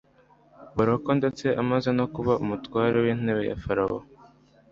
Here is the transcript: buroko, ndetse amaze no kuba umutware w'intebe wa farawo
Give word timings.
buroko, 0.75 1.09
ndetse 1.19 1.45
amaze 1.61 1.89
no 1.97 2.05
kuba 2.13 2.33
umutware 2.43 2.97
w'intebe 3.03 3.41
wa 3.51 3.57
farawo 3.63 3.99